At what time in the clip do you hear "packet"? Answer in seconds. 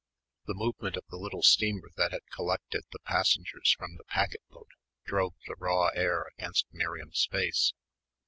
4.05-4.41